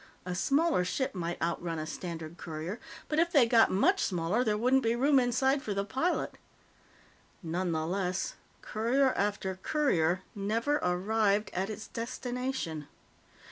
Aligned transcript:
A 0.25 0.33
smaller 0.33 0.83
ship 0.83 1.13
might 1.13 1.39
outrun 1.43 1.77
a 1.77 1.85
standard 1.85 2.35
courier, 2.39 2.79
but 3.07 3.19
if 3.19 3.31
they 3.31 3.45
got 3.45 3.69
much 3.69 4.01
smaller, 4.01 4.43
there 4.43 4.57
wouldn't 4.57 4.81
be 4.81 4.95
room 4.95 5.19
inside 5.19 5.61
for 5.61 5.75
the 5.75 5.85
pilot. 5.85 6.39
Nonetheless, 7.43 8.33
courier 8.63 9.13
after 9.13 9.59
courier 9.61 10.23
never 10.33 10.77
arrived 10.81 11.51
at 11.53 11.69
its 11.69 11.85
destination. 11.85 12.87